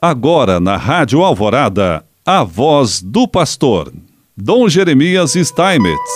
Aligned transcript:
Agora 0.00 0.60
na 0.60 0.76
Rádio 0.76 1.24
Alvorada, 1.24 2.04
a 2.24 2.44
voz 2.44 3.00
do 3.00 3.26
pastor, 3.26 3.90
Dom 4.36 4.68
Jeremias 4.68 5.32
Steinmetz. 5.32 6.10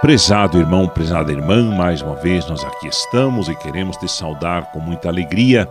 Prezado 0.00 0.58
irmão, 0.58 0.88
prezada 0.88 1.30
irmã, 1.30 1.62
mais 1.76 2.00
uma 2.00 2.14
vez 2.14 2.48
nós 2.48 2.64
aqui 2.64 2.88
estamos 2.88 3.48
e 3.48 3.54
queremos 3.54 3.98
te 3.98 4.08
saudar 4.08 4.72
com 4.72 4.80
muita 4.80 5.08
alegria, 5.08 5.68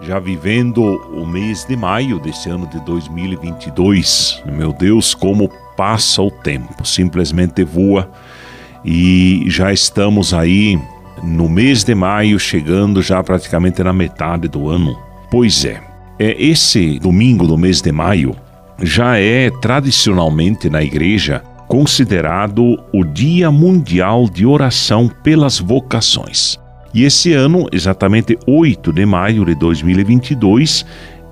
já 0.00 0.20
vivendo 0.20 0.84
o 0.84 1.26
mês 1.26 1.64
de 1.64 1.76
maio 1.76 2.20
desse 2.20 2.48
ano 2.48 2.68
de 2.68 2.78
2022. 2.84 4.44
Meu 4.46 4.72
Deus, 4.72 5.16
como 5.16 5.50
passa 5.76 6.22
o 6.22 6.30
tempo, 6.30 6.86
simplesmente 6.86 7.64
voa 7.64 8.08
e 8.84 9.42
já 9.48 9.72
estamos 9.72 10.32
aí 10.32 10.80
no 11.24 11.48
mês 11.48 11.82
de 11.82 11.92
maio, 11.92 12.38
chegando 12.38 13.02
já 13.02 13.20
praticamente 13.20 13.82
na 13.82 13.92
metade 13.92 14.46
do 14.46 14.68
ano. 14.68 15.05
Pois 15.30 15.64
é, 15.64 15.80
é 16.18 16.42
esse 16.42 16.98
domingo 16.98 17.46
do 17.46 17.56
mês 17.58 17.80
de 17.80 17.92
maio 17.92 18.34
já 18.82 19.18
é 19.18 19.50
tradicionalmente 19.50 20.68
na 20.68 20.82
igreja 20.82 21.42
considerado 21.66 22.78
o 22.92 23.04
Dia 23.04 23.50
Mundial 23.50 24.28
de 24.28 24.46
Oração 24.46 25.08
pelas 25.22 25.58
Vocações. 25.58 26.58
E 26.94 27.04
esse 27.04 27.32
ano, 27.32 27.66
exatamente 27.72 28.38
8 28.46 28.92
de 28.92 29.04
maio 29.04 29.44
de 29.44 29.54
2022, 29.54 30.86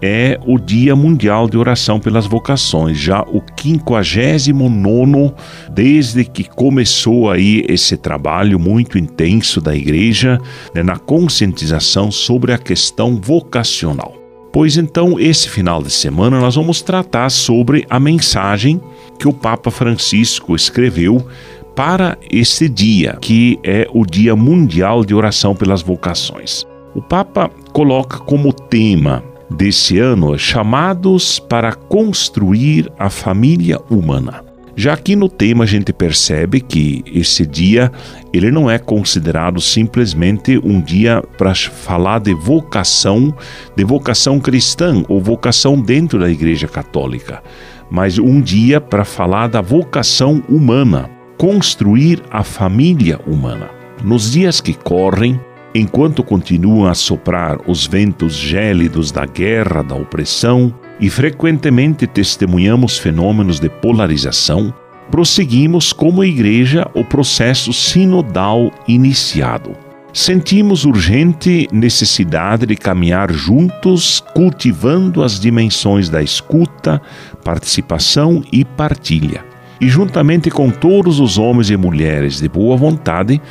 é 0.07 0.39
o 0.47 0.59
Dia 0.59 0.95
Mundial 0.95 1.49
de 1.49 1.57
Oração 1.57 1.99
pelas 1.99 2.27
Vocações, 2.27 2.99
já 2.99 3.23
o 3.23 3.43
59 3.59 5.33
desde 5.73 6.27
que 6.27 6.45
começou 6.45 7.31
aí 7.31 7.65
esse 7.67 7.97
trabalho 7.97 8.59
muito 8.59 8.99
intenso 8.99 9.63
da 9.63 9.75
igreja 9.75 10.39
né, 10.75 10.83
na 10.83 10.99
conscientização 10.99 12.11
sobre 12.11 12.53
a 12.53 12.59
questão 12.59 13.19
vocacional. 13.19 14.15
Pois 14.53 14.77
então, 14.77 15.19
esse 15.19 15.49
final 15.49 15.83
de 15.83 15.91
semana 15.91 16.39
nós 16.39 16.55
vamos 16.55 16.83
tratar 16.83 17.31
sobre 17.31 17.87
a 17.89 17.99
mensagem 17.99 18.79
que 19.19 19.27
o 19.27 19.33
Papa 19.33 19.71
Francisco 19.71 20.55
escreveu 20.55 21.27
para 21.75 22.19
esse 22.31 22.69
dia, 22.69 23.17
que 23.23 23.59
é 23.65 23.89
o 23.91 24.05
Dia 24.05 24.37
Mundial 24.37 25.03
de 25.03 25.15
Oração 25.15 25.57
pelas 25.57 25.81
Vocações. 25.81 26.67
O 26.95 27.01
Papa 27.01 27.51
coloca 27.73 28.19
como 28.19 28.53
tema 28.53 29.34
desse 29.51 29.99
ano 29.99 30.39
chamados 30.39 31.39
para 31.39 31.73
construir 31.75 32.91
a 32.99 33.11
família 33.11 33.79
humana. 33.91 34.45
Já 34.77 34.95
aqui 34.95 35.15
no 35.15 35.29
tema 35.29 35.63
a 35.63 35.67
gente 35.67 35.93
percebe 35.93 36.61
que 36.61 37.05
esse 37.07 37.47
dia 37.47 37.93
ele 38.33 38.51
não 38.51 38.69
é 38.69 38.77
considerado 38.77 39.61
simplesmente 39.61 40.59
um 40.59 40.81
dia 40.81 41.23
para 41.39 41.55
falar 41.55 42.19
de 42.19 42.35
vocação, 42.35 43.33
de 43.77 43.85
vocação 43.85 44.41
cristã 44.41 45.05
ou 45.09 45.21
vocação 45.21 45.81
dentro 45.81 46.19
da 46.19 46.29
Igreja 46.29 46.67
Católica, 46.67 47.41
mas 47.89 48.19
um 48.19 48.41
dia 48.41 48.81
para 48.81 49.05
falar 49.05 49.47
da 49.47 49.61
vocação 49.61 50.43
humana, 50.49 51.09
construir 51.39 52.21
a 52.29 52.43
família 52.43 53.21
humana. 53.29 53.71
Nos 54.03 54.33
dias 54.33 54.61
que 54.61 54.75
correm, 54.75 55.39
enquanto 55.75 56.23
continuam 56.23 56.87
a 56.87 56.95
soprar 56.95 57.59
os 57.67 57.87
ventos 57.87 58.35
gélidos 58.35 59.11
da 59.11 59.27
guerra, 59.27 59.83
da 59.83 59.95
opressão, 59.95 60.73
e 61.01 61.11
frequentemente 61.11 62.07
testemunhamos 62.07 62.97
fenômenos 62.97 63.59
de 63.59 63.69
polarização, 63.69 64.73
prosseguimos 65.11 65.93
como 65.93 66.25
igreja 66.25 66.89
o 66.95 67.05
processo 67.05 67.73
sinodal 67.73 68.71
iniciado. 68.87 69.73
Sentimos 70.13 70.85
urgente 70.85 71.67
necessidade 71.73 72.67
de 72.67 72.77
caminhar 72.77 73.33
juntos, 73.33 74.23
cultivando 74.33 75.25
as 75.25 75.41
dimensões 75.41 76.09
da 76.09 76.23
escuta, 76.23 77.03
participação 77.43 78.45
e 78.53 78.65
partilha. 78.65 79.45
E 79.81 79.89
juntamente 79.89 80.53
com 80.53 80.71
todos 80.71 81.19
os 81.19 81.37
homens 81.37 81.69
e 81.69 81.77
mulheres 81.77 82.41
de 82.41 82.49
boa 82.49 82.77
vontade, 82.77 83.43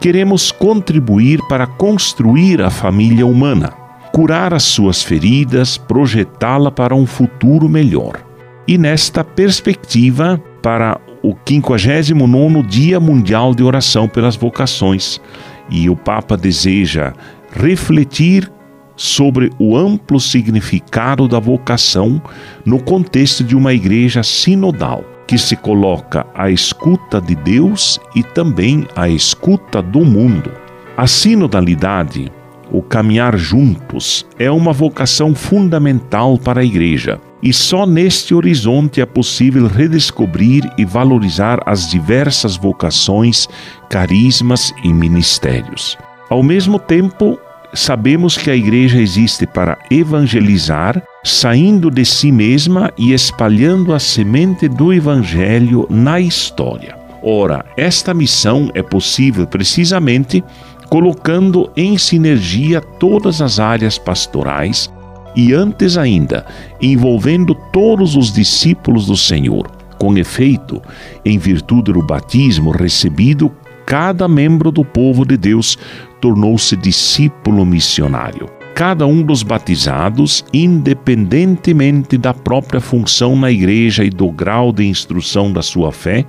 queremos 0.00 0.50
contribuir 0.50 1.40
para 1.46 1.66
construir 1.66 2.62
a 2.62 2.70
família 2.70 3.26
humana, 3.26 3.70
curar 4.12 4.54
as 4.54 4.62
suas 4.62 5.02
feridas, 5.02 5.76
projetá-la 5.76 6.70
para 6.70 6.94
um 6.94 7.06
futuro 7.06 7.68
melhor. 7.68 8.24
E 8.66 8.78
nesta 8.78 9.22
perspectiva, 9.22 10.42
para 10.62 10.98
o 11.22 11.34
59 11.46 12.62
Dia 12.62 12.98
Mundial 12.98 13.54
de 13.54 13.62
Oração 13.62 14.08
pelas 14.08 14.36
Vocações, 14.36 15.20
e 15.68 15.90
o 15.90 15.94
Papa 15.94 16.34
deseja 16.34 17.12
refletir 17.52 18.50
sobre 18.96 19.50
o 19.58 19.76
amplo 19.76 20.18
significado 20.18 21.28
da 21.28 21.38
vocação 21.38 22.22
no 22.64 22.82
contexto 22.82 23.44
de 23.44 23.54
uma 23.54 23.74
igreja 23.74 24.22
sinodal 24.22 25.04
que 25.30 25.38
se 25.38 25.54
coloca 25.54 26.26
à 26.34 26.50
escuta 26.50 27.20
de 27.20 27.36
Deus 27.36 28.00
e 28.16 28.22
também 28.24 28.84
à 28.96 29.08
escuta 29.08 29.80
do 29.80 30.04
mundo. 30.04 30.50
A 30.96 31.06
sinodalidade, 31.06 32.32
o 32.68 32.82
caminhar 32.82 33.38
juntos, 33.38 34.26
é 34.40 34.50
uma 34.50 34.72
vocação 34.72 35.32
fundamental 35.32 36.36
para 36.36 36.62
a 36.62 36.64
Igreja. 36.64 37.20
E 37.40 37.52
só 37.52 37.86
neste 37.86 38.34
horizonte 38.34 39.00
é 39.00 39.06
possível 39.06 39.68
redescobrir 39.68 40.68
e 40.76 40.84
valorizar 40.84 41.60
as 41.64 41.88
diversas 41.88 42.56
vocações, 42.56 43.48
carismas 43.88 44.74
e 44.82 44.92
ministérios. 44.92 45.96
Ao 46.28 46.42
mesmo 46.42 46.76
tempo, 46.76 47.38
sabemos 47.74 48.36
que 48.36 48.50
a 48.50 48.56
igreja 48.56 49.00
existe 49.00 49.46
para 49.46 49.78
evangelizar, 49.90 51.02
saindo 51.24 51.90
de 51.90 52.04
si 52.04 52.32
mesma 52.32 52.92
e 52.96 53.12
espalhando 53.12 53.92
a 53.92 53.98
semente 53.98 54.68
do 54.68 54.92
evangelho 54.92 55.86
na 55.90 56.20
história. 56.20 56.96
Ora, 57.22 57.64
esta 57.76 58.14
missão 58.14 58.70
é 58.74 58.82
possível 58.82 59.46
precisamente 59.46 60.42
colocando 60.88 61.70
em 61.76 61.96
sinergia 61.96 62.80
todas 62.80 63.40
as 63.40 63.60
áreas 63.60 63.98
pastorais 63.98 64.90
e, 65.36 65.52
antes 65.52 65.96
ainda, 65.96 66.44
envolvendo 66.80 67.54
todos 67.72 68.16
os 68.16 68.32
discípulos 68.32 69.06
do 69.06 69.16
Senhor. 69.16 69.70
Com 69.98 70.16
efeito, 70.16 70.82
em 71.24 71.38
virtude 71.38 71.92
do 71.92 72.02
batismo 72.02 72.70
recebido, 72.70 73.54
cada 73.90 74.28
membro 74.28 74.70
do 74.70 74.84
povo 74.84 75.26
de 75.26 75.36
Deus 75.36 75.76
tornou-se 76.20 76.76
discípulo 76.76 77.66
missionário. 77.66 78.48
Cada 78.72 79.04
um 79.04 79.20
dos 79.20 79.42
batizados, 79.42 80.44
independentemente 80.54 82.16
da 82.16 82.32
própria 82.32 82.80
função 82.80 83.34
na 83.34 83.50
igreja 83.50 84.04
e 84.04 84.08
do 84.08 84.30
grau 84.30 84.72
de 84.72 84.86
instrução 84.86 85.52
da 85.52 85.60
sua 85.60 85.90
fé, 85.90 86.24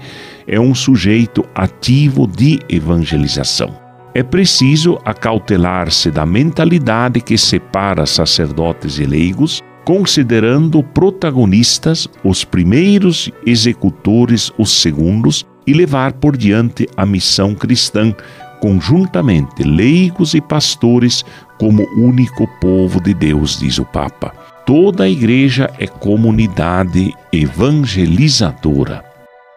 é 0.47 0.59
um 0.59 0.73
sujeito 0.73 1.45
ativo 1.53 2.25
de 2.25 2.57
evangelização. 2.67 3.69
É 4.15 4.23
preciso 4.23 4.97
acautelar-se 5.05 6.09
da 6.09 6.25
mentalidade 6.25 7.21
que 7.21 7.37
separa 7.37 8.07
sacerdotes 8.07 8.97
e 8.97 9.05
leigos, 9.05 9.61
considerando 9.85 10.81
protagonistas 10.81 12.07
os 12.23 12.43
primeiros 12.43 13.31
executores 13.45 14.51
os 14.57 14.81
segundos 14.81 15.45
e 15.71 15.73
levar 15.73 16.11
por 16.11 16.35
diante 16.35 16.85
a 16.97 17.05
missão 17.05 17.55
cristã 17.55 18.13
conjuntamente 18.59 19.63
leigos 19.63 20.33
e 20.33 20.41
pastores 20.41 21.23
como 21.57 21.87
único 21.95 22.45
povo 22.59 23.01
de 23.01 23.13
Deus, 23.13 23.57
diz 23.57 23.79
o 23.79 23.85
Papa. 23.85 24.33
Toda 24.65 25.05
a 25.05 25.09
igreja 25.09 25.71
é 25.79 25.87
comunidade 25.87 27.13
evangelizadora. 27.31 29.01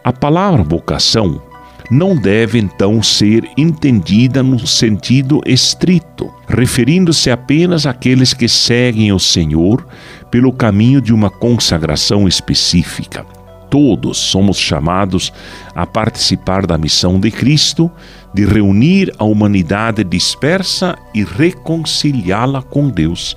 A 0.05 0.13
palavra 0.13 0.63
vocação 0.63 1.43
não 1.91 2.15
deve 2.15 2.61
então 2.61 3.03
ser 3.03 3.45
entendida 3.57 4.41
no 4.41 4.65
sentido 4.69 5.41
estrito, 5.45 6.33
referindo-se 6.49 7.29
apenas 7.29 7.87
àqueles 7.87 8.33
que 8.33 8.49
seguem 8.49 9.13
o 9.13 9.19
Senhor 9.19 9.85
pelo 10.31 10.53
caminho 10.53 11.01
de 11.01 11.13
uma 11.13 11.29
consagração 11.29 12.29
específica 12.29 13.34
todos 13.75 14.19
somos 14.19 14.57
chamados 14.57 15.33
a 15.75 15.85
participar 15.85 16.65
da 16.65 16.79
missão 16.79 17.19
de 17.19 17.29
Cristo 17.29 17.91
de 18.33 18.45
reunir 18.45 19.13
a 19.19 19.25
humanidade 19.25 20.05
dispersa 20.05 20.97
e 21.13 21.25
reconciliá-la 21.25 22.63
com 22.63 22.89
Deus. 22.89 23.37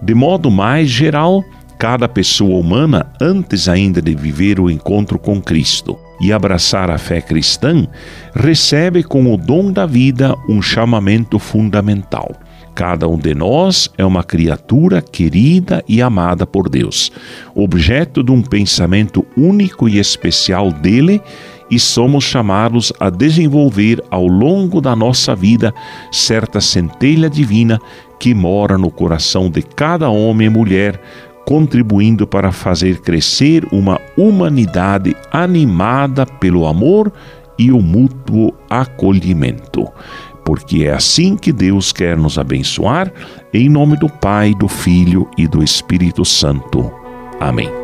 De 0.00 0.14
modo 0.14 0.52
mais 0.52 0.88
geral, 0.88 1.42
cada 1.76 2.08
pessoa 2.08 2.60
humana, 2.60 3.10
antes 3.20 3.68
ainda 3.68 4.00
de 4.00 4.14
viver 4.14 4.60
o 4.60 4.70
encontro 4.70 5.18
com 5.18 5.42
Cristo 5.42 5.98
e 6.20 6.32
abraçar 6.32 6.88
a 6.88 6.96
fé 6.96 7.20
cristã, 7.20 7.84
recebe 8.36 9.02
com 9.02 9.34
o 9.34 9.36
dom 9.36 9.72
da 9.72 9.84
vida 9.84 10.36
um 10.48 10.62
chamamento 10.62 11.40
fundamental 11.40 12.30
Cada 12.74 13.06
um 13.06 13.18
de 13.18 13.34
nós 13.34 13.90
é 13.98 14.04
uma 14.04 14.24
criatura 14.24 15.02
querida 15.02 15.84
e 15.86 16.00
amada 16.00 16.46
por 16.46 16.70
Deus, 16.70 17.12
objeto 17.54 18.22
de 18.22 18.32
um 18.32 18.40
pensamento 18.40 19.26
único 19.36 19.88
e 19.88 19.98
especial 19.98 20.72
dele 20.72 21.20
e 21.70 21.78
somos 21.78 22.24
chamados 22.24 22.92
a 22.98 23.08
desenvolver 23.10 24.02
ao 24.10 24.26
longo 24.26 24.80
da 24.80 24.94
nossa 24.96 25.34
vida 25.34 25.72
certa 26.10 26.60
centelha 26.60 27.30
divina 27.30 27.78
que 28.18 28.34
mora 28.34 28.78
no 28.78 28.90
coração 28.90 29.50
de 29.50 29.62
cada 29.62 30.08
homem 30.08 30.46
e 30.46 30.50
mulher, 30.50 31.00
contribuindo 31.46 32.26
para 32.26 32.52
fazer 32.52 33.00
crescer 33.00 33.66
uma 33.72 33.98
humanidade 34.16 35.16
animada 35.30 36.24
pelo 36.24 36.66
amor 36.66 37.12
e 37.58 37.72
o 37.72 37.80
mútuo 37.80 38.52
acolhimento. 38.68 39.88
Porque 40.44 40.84
é 40.84 40.92
assim 40.92 41.36
que 41.36 41.52
Deus 41.52 41.92
quer 41.92 42.16
nos 42.16 42.38
abençoar, 42.38 43.12
em 43.52 43.68
nome 43.68 43.96
do 43.96 44.08
Pai, 44.08 44.54
do 44.54 44.68
Filho 44.68 45.28
e 45.36 45.46
do 45.46 45.62
Espírito 45.62 46.24
Santo. 46.24 46.90
Amém. 47.40 47.81